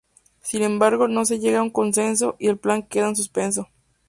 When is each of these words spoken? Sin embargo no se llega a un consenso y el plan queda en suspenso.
Sin 0.41 0.63
embargo 0.63 1.07
no 1.07 1.25
se 1.25 1.37
llega 1.37 1.59
a 1.59 1.61
un 1.61 1.69
consenso 1.69 2.35
y 2.39 2.47
el 2.47 2.57
plan 2.57 2.81
queda 2.81 3.07
en 3.09 3.15
suspenso. 3.15 3.67